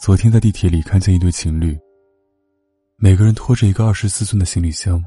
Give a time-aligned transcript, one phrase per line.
[0.00, 1.78] 昨天在地铁里看见一对情侣，
[2.96, 5.04] 每个人拖着一个二十四寸的行李箱。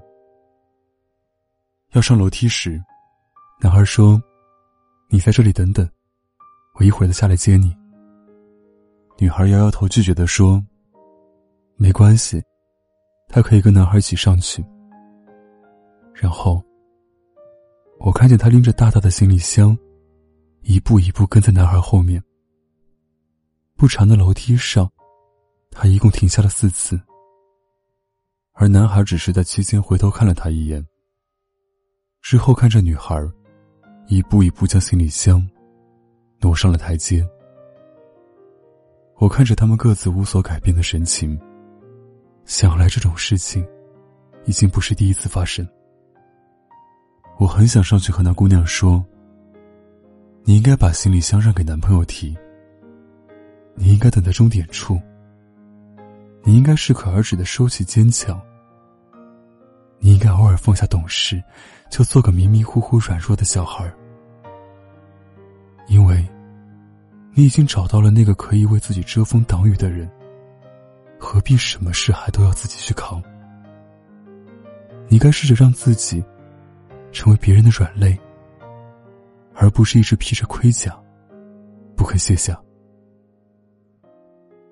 [1.93, 2.79] 要上楼梯时，
[3.59, 4.21] 男孩说
[5.09, 5.89] ：“你在这里等等，
[6.75, 7.75] 我一会儿再下来接你。”
[9.17, 10.63] 女孩摇摇头拒绝的说
[11.75, 12.39] ：“没关系，
[13.27, 14.63] 她可以跟男孩一起上去。”
[16.13, 16.63] 然后，
[17.99, 19.75] 我看见他拎着大大的行李箱，
[20.61, 22.23] 一步一步跟在男孩后面。
[23.83, 24.89] 不长的楼梯上，
[25.69, 26.97] 他一共停下了四次，
[28.53, 30.81] 而男孩只是在期间回头看了他一眼。
[32.21, 33.21] 之后看着女孩，
[34.07, 35.45] 一步一步将行李箱
[36.39, 37.27] 挪上了台阶。
[39.17, 41.37] 我看着他们各自无所改变的神情，
[42.45, 43.67] 想来这种事情
[44.45, 45.67] 已经不是第一次发生。
[47.37, 49.03] 我很想上去和那姑娘说
[50.45, 52.33] ：“你应该把行李箱让给男朋友提。”
[53.75, 54.99] 你应该等在终点处。
[56.43, 58.39] 你应该适可而止的收起坚强。
[59.99, 61.41] 你应该偶尔放下懂事，
[61.89, 63.89] 就做个迷迷糊糊、软弱的小孩
[65.87, 66.25] 因为，
[67.33, 70.09] 你已经找到了那个可以为自己遮风挡雨的人。
[71.17, 73.23] 何必什么事还都要自己去扛？
[75.07, 76.21] 你该试着让自己
[77.13, 78.19] 成为别人的软肋，
[79.55, 80.93] 而不是一直披着盔甲，
[81.95, 82.59] 不肯卸下。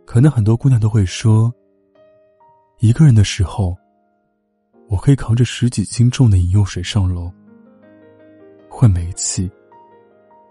[0.06, 1.54] 可能很多姑娘都会说，
[2.80, 3.78] 一个人的时候，
[4.90, 7.32] 我可以扛着十几斤重的饮用水上楼，
[8.70, 9.50] 换煤气，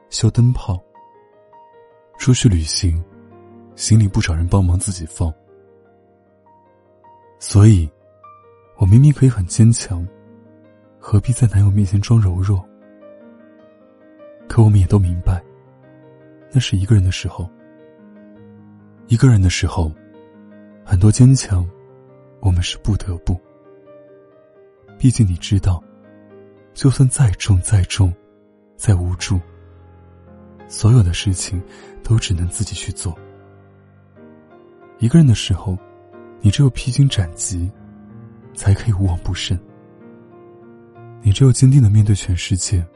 [0.08, 0.82] 修灯泡，
[2.18, 3.04] 出去旅行，
[3.76, 5.32] 行李不找人帮忙自己放。
[7.38, 7.90] 所以，
[8.78, 10.06] 我明明可以很坚强，
[10.98, 12.64] 何必在男友面前装柔弱？
[14.48, 15.42] 可我们也都明白，
[16.50, 17.50] 那是一个人的时候。
[19.10, 19.92] 一个人的时候，
[20.84, 21.68] 很多坚强，
[22.38, 23.36] 我们是不得不。
[24.96, 25.82] 毕竟你知道，
[26.74, 28.14] 就算再重、再重、
[28.76, 29.40] 再无助，
[30.68, 31.60] 所有的事情
[32.04, 33.12] 都只能自己去做。
[35.00, 35.76] 一个人的时候，
[36.40, 37.68] 你只有披荆斩棘，
[38.54, 39.58] 才可以无往不胜。
[41.20, 42.86] 你只有坚定的面对全世界，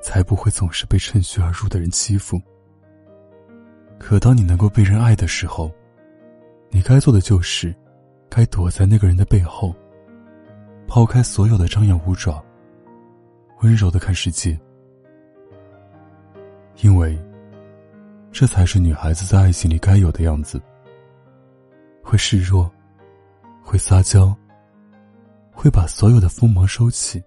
[0.00, 2.40] 才不会总是被趁虚而入的人欺负。
[3.98, 5.72] 可当你能够被人爱的时候，
[6.70, 7.74] 你该做的就是，
[8.28, 9.74] 该躲在那个人的背后，
[10.86, 12.44] 抛开所有的张牙舞爪，
[13.62, 14.58] 温柔的看世界。
[16.82, 17.18] 因为，
[18.30, 20.60] 这才是女孩子在爱情里该有的样子。
[22.02, 22.70] 会示弱，
[23.62, 24.36] 会撒娇，
[25.50, 27.22] 会把所有的锋芒收起，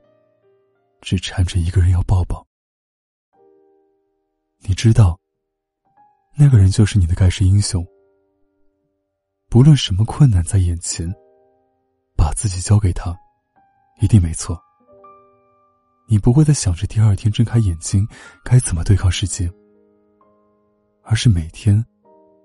[1.01, 2.45] 只缠着一个人要抱抱。
[4.59, 5.17] 你知道。
[6.39, 7.83] 那个人就是你的盖世英雄。
[9.49, 11.11] 不论什么困难在眼前，
[12.15, 13.17] 把自己交给他，
[13.99, 14.55] 一定没错。
[16.07, 18.07] 你不会再想着第二天睁开眼睛
[18.45, 19.51] 该怎么对抗世界，
[21.01, 21.83] 而是每天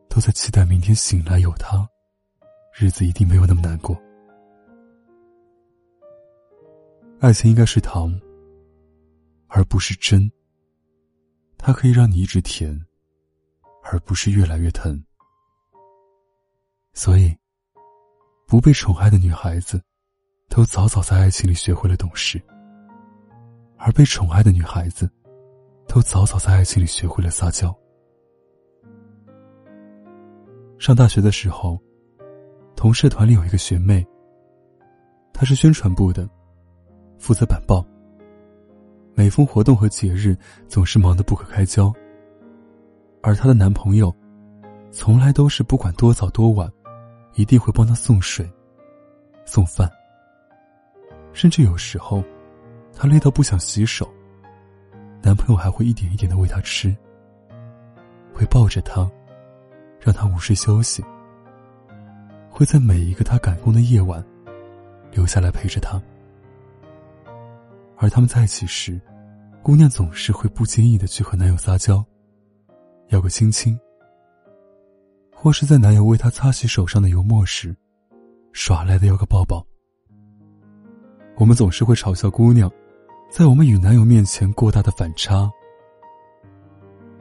[0.08, 1.86] 都在期待明天醒来有他，
[2.74, 3.94] 日子一定没有那么难过。
[7.20, 8.18] 爱情应该是糖，
[9.48, 10.32] 而不是真。
[11.58, 12.80] 它可以让你一直甜。
[13.92, 14.98] 而不是越来越疼，
[16.94, 17.36] 所以，
[18.46, 19.78] 不被宠爱的女孩子，
[20.48, 22.40] 都早早在爱情里学会了懂事；
[23.76, 25.10] 而被宠爱的女孩子，
[25.86, 27.70] 都早早在爱情里学会了撒娇。
[30.78, 31.78] 上大学的时候，
[32.74, 34.02] 同社团里有一个学妹，
[35.34, 36.26] 她是宣传部的，
[37.18, 37.86] 负责板报。
[39.14, 40.34] 每逢活动和节日，
[40.66, 41.92] 总是忙得不可开交。
[43.22, 44.14] 而她的男朋友，
[44.90, 46.70] 从来都是不管多早多晚，
[47.34, 48.50] 一定会帮她送水、
[49.44, 49.90] 送饭。
[51.32, 52.22] 甚至有时候，
[52.92, 54.06] 她累到不想洗手，
[55.22, 56.94] 男朋友还会一点一点的喂她吃，
[58.34, 59.08] 会抱着她，
[60.00, 61.02] 让她午睡休息，
[62.50, 64.22] 会在每一个她赶工的夜晚，
[65.12, 66.00] 留下来陪着她。
[67.96, 69.00] 而他们在一起时，
[69.62, 72.04] 姑娘总是会不经意的去和男友撒娇。
[73.12, 73.78] 要个亲亲，
[75.34, 77.76] 或是在男友为她擦洗手上的油墨时，
[78.52, 79.62] 耍赖的要个抱抱。
[81.36, 82.72] 我们总是会嘲笑姑娘，
[83.30, 85.50] 在我们与男友面前过大的反差，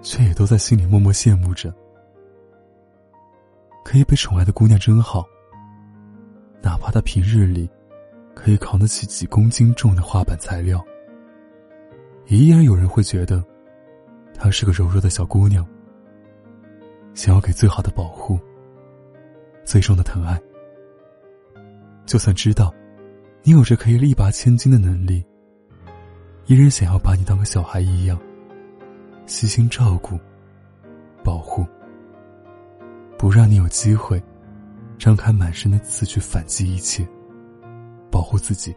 [0.02, 1.74] 却也都在心里默默羡慕着，
[3.84, 5.26] 可以被宠爱的姑娘真好。
[6.62, 7.70] 哪怕她平日里
[8.34, 10.82] 可以扛得起几公斤重的画板材料，
[12.28, 13.44] 也依然有人会觉得，
[14.34, 15.68] 她是个柔弱的小姑娘。
[17.14, 18.40] 想要给最好的保护，
[19.64, 20.40] 最终的疼爱。
[22.06, 22.74] 就算知道，
[23.44, 25.24] 你有着可以力拔千斤的能力，
[26.46, 28.20] 依然想要把你当个小孩一样，
[29.26, 30.20] 悉心照顾、
[31.24, 31.66] 保护，
[33.18, 34.22] 不让你有机会
[34.98, 37.08] 张开满身的刺去反击一切，
[38.10, 38.76] 保护自己。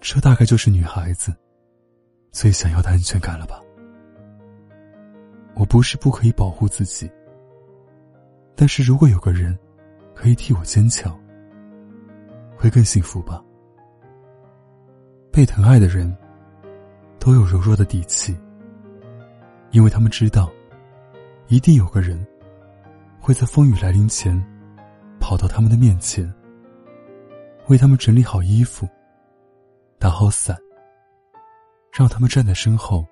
[0.00, 1.34] 这大概就是女孩子
[2.30, 3.60] 最想要的安全感了吧？
[5.58, 7.10] 我不是不可以保护自己，
[8.54, 9.58] 但是如果有个人
[10.14, 11.18] 可以替我坚强，
[12.56, 13.42] 会更幸福吧。
[15.32, 16.14] 被疼爱的人
[17.18, 18.38] 都有柔弱的底气，
[19.70, 20.52] 因为他们知道，
[21.48, 22.22] 一定有个人
[23.18, 24.38] 会在风雨来临前
[25.18, 26.30] 跑到他们的面前，
[27.68, 28.86] 为他们整理好衣服。
[29.98, 30.54] 打好伞，
[31.90, 33.06] 让他们站在身后，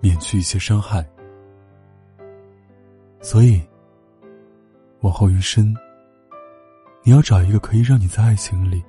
[0.00, 1.08] 免去一些伤害。
[3.20, 3.60] 所以，
[5.00, 5.74] 往后余生，
[7.02, 8.82] 你要找一个可以让你在爱情里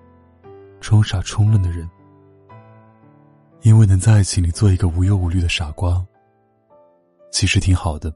[0.80, 1.90] 装傻充愣的人，
[3.62, 6.06] 因为能在爱情里做一个无忧无虑的傻瓜，
[7.32, 8.14] 其实挺好的。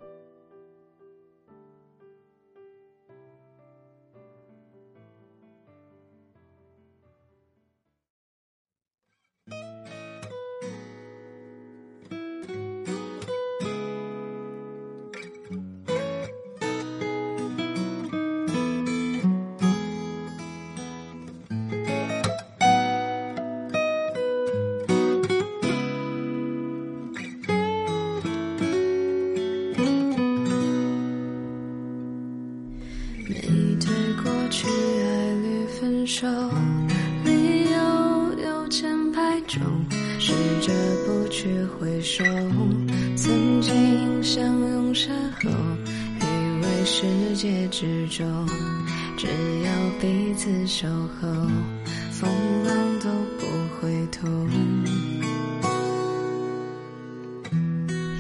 [39.48, 39.62] 中，
[40.20, 40.74] 试着
[41.06, 42.24] 不去回首，
[43.16, 45.50] 曾经相拥身后，
[46.20, 46.26] 以
[46.62, 48.26] 为世界之中，
[49.18, 50.88] 只要彼此守
[51.20, 51.28] 候，
[52.12, 52.30] 风
[52.66, 53.10] 浪都
[53.40, 53.46] 不
[53.80, 54.48] 会痛。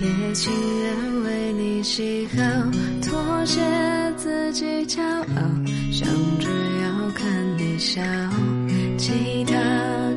[0.01, 2.41] 也情愿为你喜好，
[3.01, 3.61] 妥协
[4.17, 5.41] 自己骄傲，
[5.91, 6.07] 想
[6.39, 7.63] 着要看你。
[7.79, 8.01] 笑，
[8.97, 9.53] 其他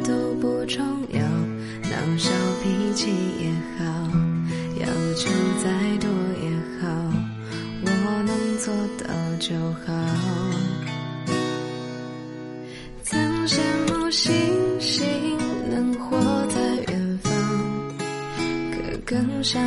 [0.04, 0.95] 都不重，
[2.96, 3.84] 气也好，
[4.80, 5.28] 要求
[5.62, 6.08] 再多
[6.42, 6.48] 也
[6.80, 6.88] 好，
[7.84, 7.88] 我
[8.24, 9.06] 能做到
[9.38, 9.54] 就
[9.84, 9.86] 好。
[13.02, 14.34] 曾羡慕星
[14.80, 15.36] 星
[15.70, 16.16] 能活
[16.46, 16.58] 在
[16.90, 17.30] 远方，
[18.72, 19.62] 可更想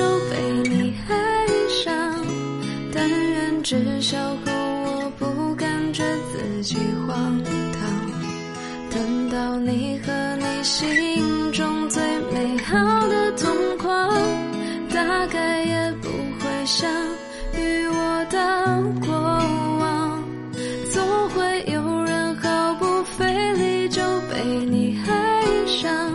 [0.00, 1.92] 就被你爱上，
[2.90, 6.02] 但愿至少和我不感觉
[6.32, 7.82] 自己荒唐。
[8.90, 12.02] 等到你和你心中最
[12.32, 14.10] 美好的同框，
[14.88, 16.90] 大概也不会想。
[17.58, 19.12] 与我的过
[19.80, 20.24] 往，
[20.90, 24.00] 总会有人毫不费力就
[24.32, 26.10] 被你爱上。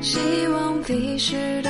[0.00, 0.18] 希
[0.48, 1.61] 望彼时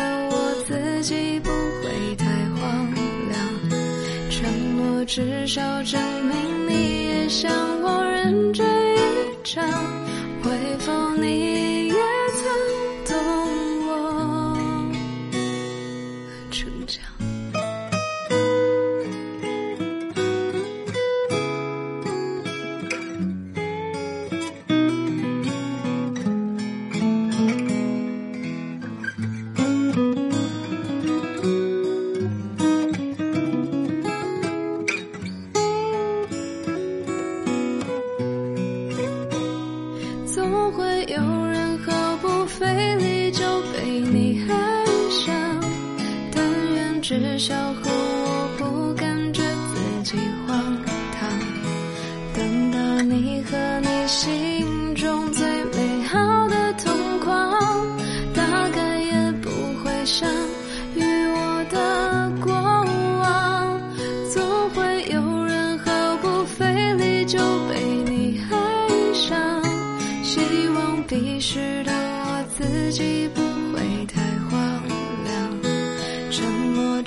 [5.05, 8.67] 至少证明你也像我认真
[8.97, 9.63] 一场。
[10.43, 11.72] 会否你
[41.09, 45.35] 有人毫不费力就被你爱上，
[46.33, 50.17] 但愿至少和我不感觉自己
[50.47, 50.79] 荒
[51.19, 51.29] 唐。
[52.33, 57.53] 等到你和你心中最美好的同框，
[58.33, 59.51] 大概也不
[59.83, 60.29] 会想
[60.95, 62.53] 与我的过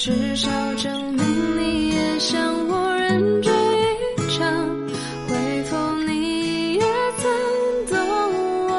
[0.06, 4.46] 至少证明你也像我认真一场
[5.28, 6.82] 回复你也
[7.18, 7.28] 曾
[7.88, 7.98] 懂
[8.70, 8.72] 我？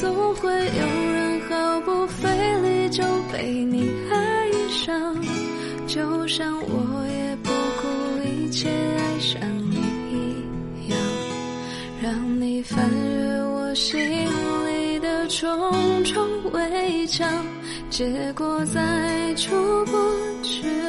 [0.00, 2.28] 总会有人毫不费
[2.62, 5.16] 力就被你爱上
[5.86, 7.86] 就像我也不顾
[8.28, 9.40] 一切爱上
[9.70, 9.76] 你
[10.10, 10.98] 一样
[12.02, 14.83] 让你翻越我心里
[15.28, 17.26] 重重围墙
[17.88, 19.92] 结果再出不
[20.42, 20.83] 去